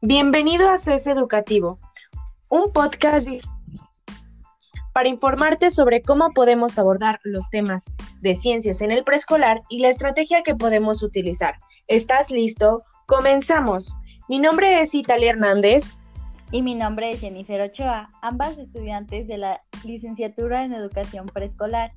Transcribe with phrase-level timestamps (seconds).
[0.00, 1.80] Bienvenido a CES Educativo,
[2.50, 3.26] un podcast
[4.92, 7.86] para informarte sobre cómo podemos abordar los temas
[8.20, 11.56] de ciencias en el preescolar y la estrategia que podemos utilizar.
[11.88, 12.84] ¿Estás listo?
[13.06, 13.96] Comenzamos.
[14.28, 15.94] Mi nombre es Italia Hernández.
[16.52, 21.90] Y mi nombre es Jennifer Ochoa, ambas estudiantes de la licenciatura en educación preescolar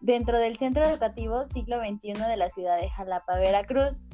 [0.00, 4.08] dentro del Centro Educativo Siglo XXI de la ciudad de Jalapa, Veracruz.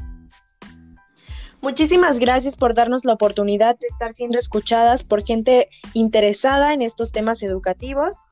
[1.65, 7.11] Muchísimas gracias por darnos la oportunidad de estar siendo escuchadas por gente interesada en estos
[7.11, 8.27] temas educativos.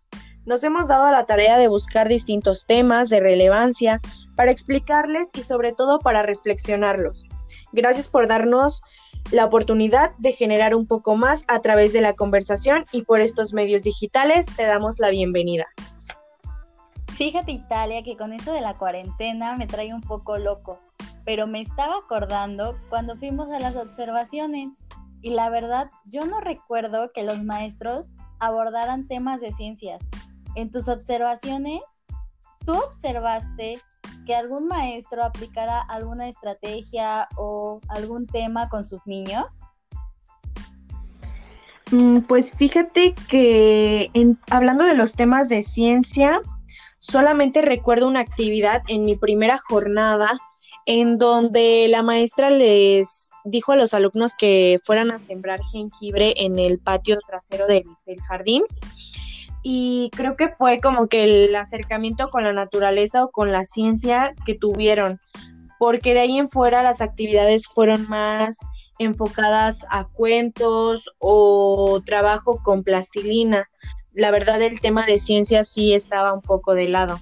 [0.45, 4.03] Nos hemos dado la tarea de buscar distintos temas de relevancia
[4.37, 7.25] para explicarles y sobre todo para reflexionarlos.
[7.73, 8.83] Gracias por darnos
[9.31, 13.55] la oportunidad de generar un poco más a través de la conversación y por estos
[13.55, 15.65] medios digitales te damos la bienvenida.
[17.17, 20.81] Fíjate Italia que con esto de la cuarentena me trae un poco loco
[21.25, 24.71] pero me estaba acordando cuando fuimos a las observaciones
[25.23, 30.03] y la verdad yo no recuerdo que los maestros abordaran temas de ciencias.
[30.57, 31.81] En tus observaciones,
[32.67, 33.81] ¿tú observaste
[34.27, 39.61] que algún maestro aplicara alguna estrategia o algún tema con sus niños?
[41.93, 44.11] Mm, pues fíjate que
[44.51, 46.41] hablando de los temas de ciencia,
[46.99, 50.31] solamente recuerdo una actividad en mi primera jornada
[50.87, 56.59] en donde la maestra les dijo a los alumnos que fueran a sembrar jengibre en
[56.59, 57.85] el patio trasero del,
[58.27, 58.65] jardín.
[59.63, 64.35] Y creo que fue como que el acercamiento con la naturaleza o con la ciencia
[64.45, 65.21] que tuvieron,
[65.79, 68.59] porque de ahí en fuera las actividades fueron más
[68.99, 73.69] enfocadas a cuentos o trabajo con plastilina.
[74.13, 77.21] La verdad el tema de ciencia sí estaba un poco de lado.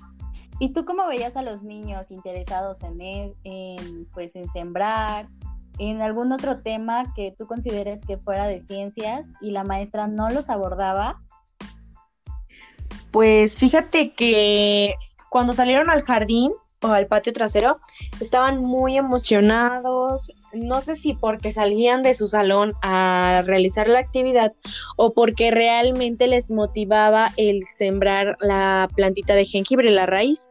[0.61, 5.27] ¿Y tú cómo veías a los niños interesados en, en, pues, en sembrar,
[5.79, 10.29] en algún otro tema que tú consideres que fuera de ciencias y la maestra no
[10.29, 11.19] los abordaba?
[13.11, 14.95] Pues fíjate que
[15.31, 16.53] cuando salieron al jardín
[16.83, 17.79] o al patio trasero,
[18.21, 24.53] estaban muy emocionados, no sé si porque salían de su salón a realizar la actividad
[24.97, 30.49] o porque realmente les motivaba el sembrar la plantita de jengibre, la raíz.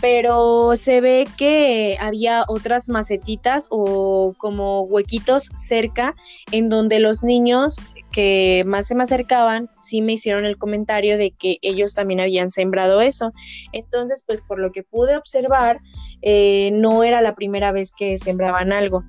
[0.00, 6.14] Pero se ve que había otras macetitas o como huequitos cerca
[6.52, 7.80] en donde los niños
[8.18, 12.50] que más se me acercaban sí me hicieron el comentario de que ellos también habían
[12.50, 13.30] sembrado eso.
[13.72, 15.78] Entonces, pues por lo que pude observar,
[16.22, 19.04] eh, no era la primera vez que sembraban algo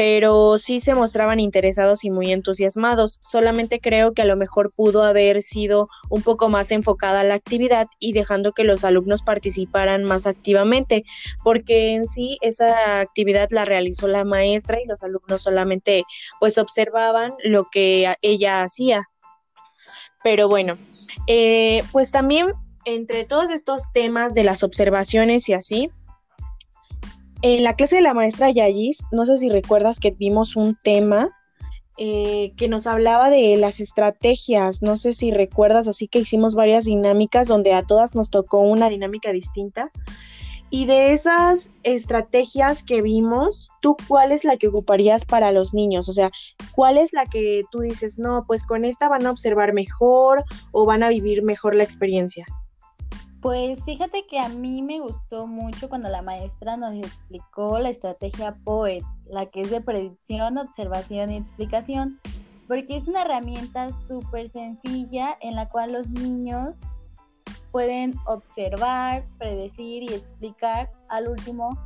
[0.00, 3.18] pero sí se mostraban interesados y muy entusiasmados.
[3.20, 7.86] Solamente creo que a lo mejor pudo haber sido un poco más enfocada la actividad
[7.98, 11.04] y dejando que los alumnos participaran más activamente,
[11.44, 16.04] porque en sí esa actividad la realizó la maestra y los alumnos solamente
[16.38, 19.06] pues observaban lo que ella hacía.
[20.24, 20.78] Pero bueno,
[21.26, 22.54] eh, pues también
[22.86, 25.90] entre todos estos temas de las observaciones y así,
[27.42, 31.30] en la clase de la maestra Yayis, no sé si recuerdas que vimos un tema
[31.96, 36.84] eh, que nos hablaba de las estrategias, no sé si recuerdas, así que hicimos varias
[36.84, 39.90] dinámicas donde a todas nos tocó una dinámica distinta.
[40.72, 46.08] Y de esas estrategias que vimos, ¿tú cuál es la que ocuparías para los niños?
[46.08, 46.30] O sea,
[46.72, 50.86] ¿cuál es la que tú dices, no, pues con esta van a observar mejor o
[50.86, 52.46] van a vivir mejor la experiencia?
[53.40, 58.58] Pues fíjate que a mí me gustó mucho cuando la maestra nos explicó la estrategia
[58.64, 62.20] POET, la que es de predicción, observación y explicación,
[62.68, 66.80] porque es una herramienta súper sencilla en la cual los niños
[67.72, 71.78] pueden observar, predecir y explicar al último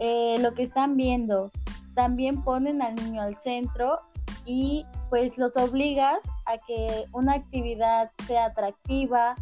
[0.00, 1.50] eh, lo que están viendo.
[1.94, 3.98] También ponen al niño al centro
[4.44, 9.34] y pues los obligas a que una actividad sea atractiva,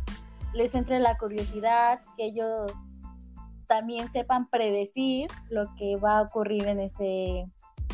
[0.57, 2.73] les entre la curiosidad, que ellos
[3.67, 7.47] también sepan predecir lo que va a ocurrir en ese,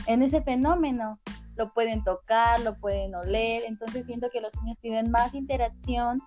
[0.07, 1.19] en ese fenómeno.
[1.57, 6.19] Lo pueden tocar, lo pueden oler, entonces siento que los niños tienen más interacción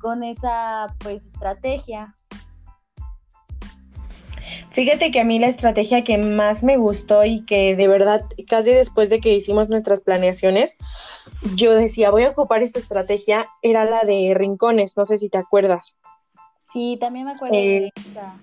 [0.00, 2.14] con esa pues estrategia.
[4.74, 8.70] Fíjate que a mí la estrategia que más me gustó y que de verdad casi
[8.70, 10.76] después de que hicimos nuestras planeaciones,
[11.54, 15.38] yo decía, voy a ocupar esta estrategia, era la de rincones, no sé si te
[15.38, 15.96] acuerdas.
[16.62, 18.34] Sí, también me acuerdo de eh, esta.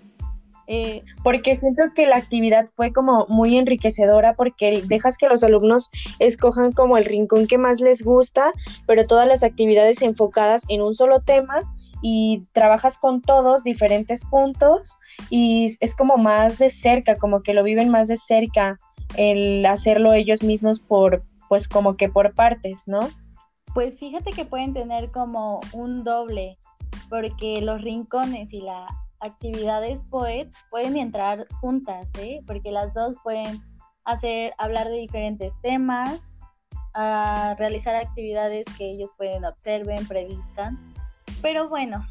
[0.68, 5.92] Eh, porque siento que la actividad fue como muy enriquecedora porque dejas que los alumnos
[6.19, 8.54] escojan como el rincón que más les gusta,
[8.86, 11.62] pero todas las actividades enfocadas en un solo tema
[12.01, 14.98] y trabajas con todos diferentes puntos
[15.30, 18.77] y es como más de cerca, como que lo viven más de cerca
[19.18, 23.01] el hacerlo ellos mismos por pues como que por partes, ¿no?
[23.74, 26.57] Pues fíjate que pueden tener como un doble,
[27.09, 28.89] porque los rincones y las
[29.19, 32.42] actividades poet pueden entrar juntas, ¿eh?
[32.48, 33.62] Porque las dos pueden
[34.06, 36.33] hacer, hablar de diferentes temas,
[36.94, 40.80] a realizar actividades que ellos pueden observen, prediscan.
[41.41, 42.05] Pero bueno,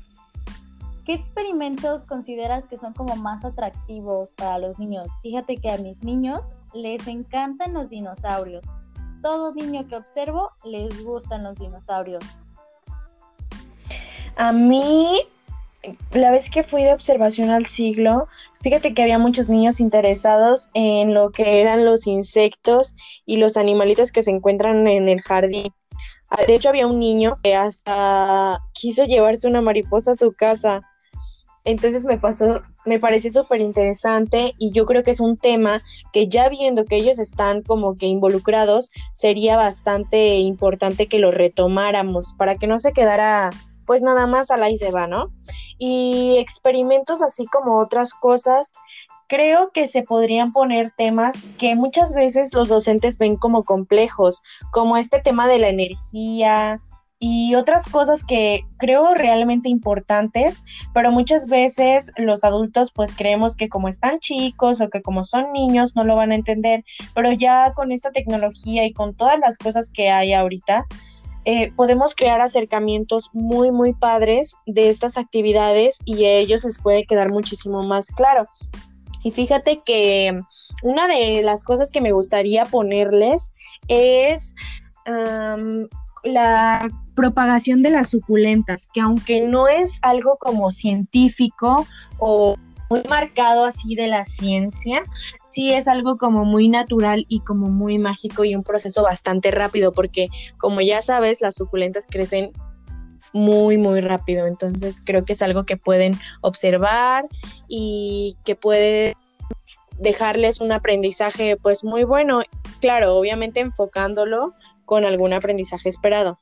[1.04, 5.06] ¿qué experimentos consideras que son como más atractivos para los niños?
[5.22, 8.64] Fíjate que a mis niños les encantan los dinosaurios.
[9.22, 12.24] Todo niño que observo les gustan los dinosaurios.
[14.36, 15.20] A mí,
[16.12, 18.26] la vez que fui de observación al siglo,
[18.62, 22.96] fíjate que había muchos niños interesados en lo que eran los insectos
[23.26, 25.72] y los animalitos que se encuentran en el jardín.
[26.30, 30.82] Ah, de hecho, había un niño que hasta quiso llevarse una mariposa a su casa.
[31.64, 35.82] Entonces me pasó, me pareció súper interesante y yo creo que es un tema
[36.12, 42.34] que ya viendo que ellos están como que involucrados, sería bastante importante que lo retomáramos
[42.38, 43.50] para que no se quedara
[43.84, 45.32] pues nada más a la se va, ¿no?
[45.76, 48.70] Y experimentos así como otras cosas,
[49.30, 54.42] creo que se podrían poner temas que muchas veces los docentes ven como complejos,
[54.72, 56.80] como este tema de la energía,
[57.22, 63.68] y otras cosas que creo realmente importantes, pero muchas veces los adultos pues creemos que
[63.68, 66.82] como están chicos o que como son niños no lo van a entender,
[67.14, 70.86] pero ya con esta tecnología y con todas las cosas que hay ahorita,
[71.44, 77.04] eh, podemos crear acercamientos muy, muy padres de estas actividades y a ellos les puede
[77.04, 78.46] quedar muchísimo más claro.
[79.22, 80.40] Y fíjate que
[80.82, 83.52] una de las cosas que me gustaría ponerles
[83.88, 84.54] es
[86.24, 91.86] la propagación de las suculentas, que aunque no es algo como científico
[92.18, 92.56] o
[92.88, 95.02] muy marcado así de la ciencia,
[95.46, 99.92] sí es algo como muy natural y como muy mágico y un proceso bastante rápido,
[99.92, 100.28] porque
[100.58, 102.52] como ya sabes, las suculentas crecen
[103.32, 104.46] muy, muy rápido.
[104.46, 107.26] Entonces creo que es algo que pueden observar
[107.68, 109.16] y que puede
[109.98, 112.40] dejarles un aprendizaje pues muy bueno.
[112.80, 114.54] Claro, obviamente enfocándolo
[114.84, 116.38] con algún aprendizaje esperado.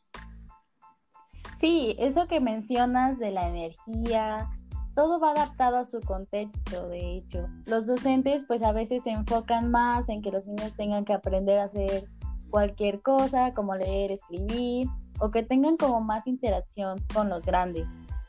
[1.59, 4.49] Sí, eso que mencionas de la energía,
[4.95, 7.49] todo va adaptado a su contexto, de hecho.
[7.67, 11.59] Los docentes pues a veces se enfocan más en que los niños tengan que aprender
[11.59, 12.09] a hacer
[12.51, 14.89] cualquier cosa, como leer, escribir,
[15.21, 17.87] o que tengan como más interacción con los grandes,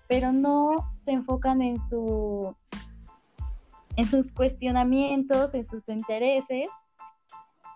[0.07, 2.55] pero no se enfocan en su
[3.95, 6.69] en sus cuestionamientos, en sus intereses.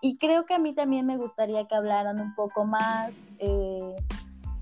[0.00, 3.94] Y creo que a mí también me gustaría que hablaran un poco más, eh,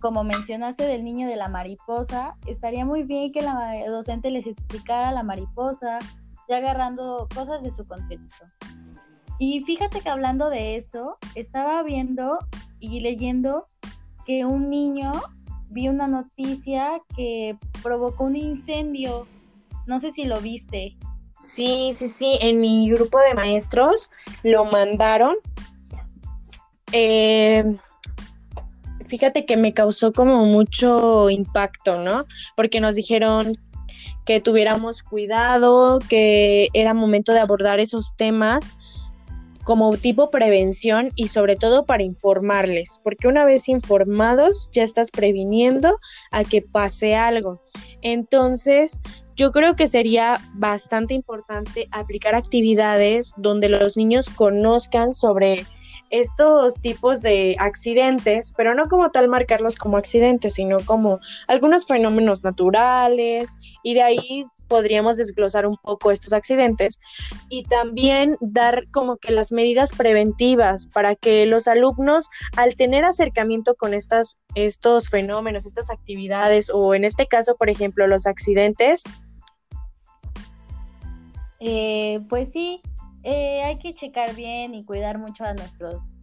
[0.00, 5.12] como mencionaste del niño de la mariposa, estaría muy bien que la docente les explicara
[5.12, 6.00] la mariposa,
[6.48, 8.44] ya agarrando cosas de su contexto.
[9.44, 12.38] Y fíjate que hablando de eso, estaba viendo
[12.78, 13.66] y leyendo
[14.24, 15.10] que un niño
[15.68, 19.26] vio una noticia que provocó un incendio.
[19.88, 20.96] No sé si lo viste.
[21.40, 24.12] Sí, sí, sí, en mi grupo de maestros
[24.44, 25.34] lo mandaron.
[26.92, 27.64] Eh,
[29.08, 32.26] fíjate que me causó como mucho impacto, ¿no?
[32.54, 33.54] Porque nos dijeron
[34.24, 38.76] que tuviéramos cuidado, que era momento de abordar esos temas
[39.64, 45.98] como tipo prevención y sobre todo para informarles, porque una vez informados ya estás previniendo
[46.30, 47.60] a que pase algo.
[48.02, 49.00] Entonces,
[49.36, 55.64] yo creo que sería bastante importante aplicar actividades donde los niños conozcan sobre
[56.10, 62.44] estos tipos de accidentes, pero no como tal marcarlos como accidentes, sino como algunos fenómenos
[62.44, 66.98] naturales y de ahí podríamos desglosar un poco estos accidentes
[67.50, 73.74] y también dar como que las medidas preventivas para que los alumnos al tener acercamiento
[73.74, 79.02] con estas, estos fenómenos, estas actividades o en este caso, por ejemplo, los accidentes.
[81.60, 82.80] Eh, pues sí,
[83.24, 86.14] eh, hay que checar bien y cuidar mucho a nuestros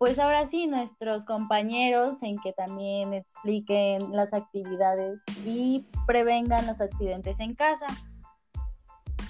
[0.00, 7.38] pues ahora sí, nuestros compañeros en que también expliquen las actividades y prevengan los accidentes
[7.38, 7.84] en casa.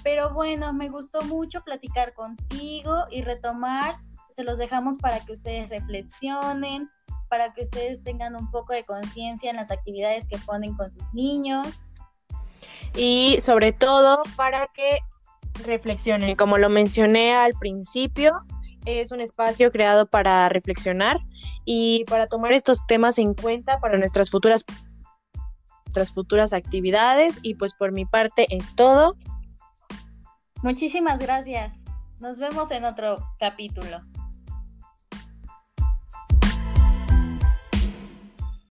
[0.01, 3.97] Pero bueno, me gustó mucho platicar contigo y retomar.
[4.29, 6.89] Se los dejamos para que ustedes reflexionen,
[7.29, 11.13] para que ustedes tengan un poco de conciencia en las actividades que ponen con sus
[11.13, 11.85] niños.
[12.95, 14.99] Y sobre todo para que
[15.65, 18.41] reflexionen, como lo mencioné al principio,
[18.85, 21.19] es un espacio creado para reflexionar
[21.65, 24.65] y para tomar estos temas en cuenta para nuestras futuras
[25.85, 29.15] nuestras futuras actividades y pues por mi parte es todo.
[30.63, 31.73] Muchísimas gracias.
[32.19, 33.99] Nos vemos en otro capítulo.